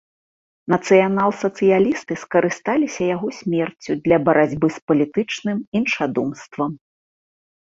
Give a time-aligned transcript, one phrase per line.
[0.73, 6.69] Нацыянал-сацыялісты скарысталіся яго смерцю для барацьбы з палітычным іншадумствам.